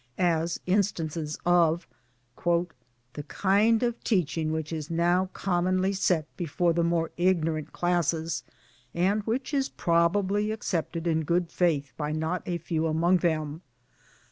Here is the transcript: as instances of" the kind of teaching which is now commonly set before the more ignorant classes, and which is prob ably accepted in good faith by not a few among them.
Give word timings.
as 0.17 0.59
instances 0.65 1.37
of" 1.45 1.87
the 3.13 3.21
kind 3.27 3.83
of 3.83 4.03
teaching 4.03 4.51
which 4.51 4.73
is 4.73 4.89
now 4.89 5.27
commonly 5.33 5.93
set 5.93 6.25
before 6.35 6.73
the 6.73 6.83
more 6.83 7.11
ignorant 7.17 7.71
classes, 7.71 8.41
and 8.95 9.21
which 9.27 9.53
is 9.53 9.69
prob 9.69 10.15
ably 10.17 10.49
accepted 10.49 11.05
in 11.05 11.21
good 11.23 11.51
faith 11.51 11.93
by 11.97 12.11
not 12.11 12.41
a 12.47 12.57
few 12.57 12.87
among 12.87 13.17
them. 13.17 13.61